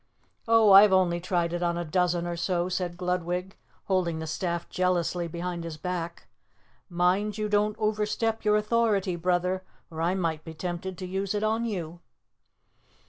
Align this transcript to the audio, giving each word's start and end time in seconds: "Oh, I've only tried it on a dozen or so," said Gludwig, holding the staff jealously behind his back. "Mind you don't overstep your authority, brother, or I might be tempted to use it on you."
"Oh, 0.47 0.71
I've 0.71 0.91
only 0.91 1.19
tried 1.19 1.53
it 1.53 1.61
on 1.61 1.77
a 1.77 1.85
dozen 1.85 2.25
or 2.25 2.35
so," 2.35 2.69
said 2.69 2.97
Gludwig, 2.97 3.55
holding 3.83 4.17
the 4.17 4.25
staff 4.25 4.67
jealously 4.67 5.27
behind 5.27 5.63
his 5.63 5.77
back. 5.77 6.25
"Mind 6.89 7.37
you 7.37 7.47
don't 7.47 7.75
overstep 7.77 8.43
your 8.43 8.55
authority, 8.57 9.15
brother, 9.15 9.63
or 9.91 10.01
I 10.01 10.15
might 10.15 10.43
be 10.43 10.55
tempted 10.55 10.97
to 10.97 11.05
use 11.05 11.35
it 11.35 11.43
on 11.43 11.65
you." 11.65 11.99